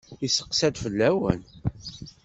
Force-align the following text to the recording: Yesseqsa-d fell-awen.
Yesseqsa-d 0.21 0.75
fell-awen. 0.83 1.41